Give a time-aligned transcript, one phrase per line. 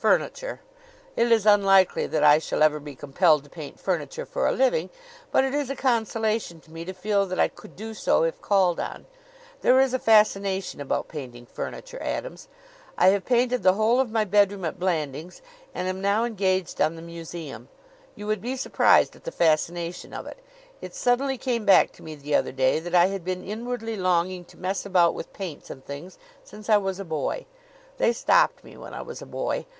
[0.00, 0.60] "Furniture.
[1.16, 4.90] It is unlikely that I shall ever be compelled to paint furniture for a living,
[5.32, 8.40] but it is a consolation to me to feel that I could do so if
[8.40, 9.06] called on.
[9.60, 12.46] There is a fascination about painting furniture, Adams.
[12.96, 15.42] I have painted the whole of my bedroom at Blandings
[15.74, 17.68] and am now engaged on the museum.
[18.14, 20.38] You would be surprised at the fascination of it.
[20.80, 24.44] It suddenly came back to me the other day that I had been inwardly longing
[24.44, 27.46] to mess about with paints and things since I was a boy.
[27.96, 29.66] They stopped me when I was a boy.